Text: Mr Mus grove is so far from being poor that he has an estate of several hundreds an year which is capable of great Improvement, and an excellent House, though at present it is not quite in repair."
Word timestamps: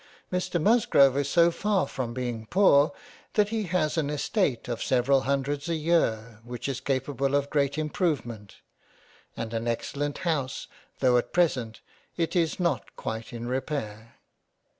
Mr 0.33 0.59
Mus 0.59 0.87
grove 0.87 1.15
is 1.15 1.29
so 1.29 1.51
far 1.51 1.87
from 1.87 2.11
being 2.11 2.47
poor 2.47 2.91
that 3.33 3.49
he 3.49 3.65
has 3.65 3.99
an 3.99 4.09
estate 4.09 4.67
of 4.67 4.81
several 4.81 5.21
hundreds 5.29 5.69
an 5.69 5.75
year 5.75 6.39
which 6.43 6.67
is 6.67 6.81
capable 6.81 7.35
of 7.35 7.51
great 7.51 7.77
Improvement, 7.77 8.61
and 9.37 9.53
an 9.53 9.67
excellent 9.67 10.17
House, 10.25 10.65
though 11.01 11.19
at 11.19 11.31
present 11.31 11.81
it 12.17 12.35
is 12.35 12.59
not 12.59 12.95
quite 12.95 13.31
in 13.31 13.47
repair." 13.47 14.15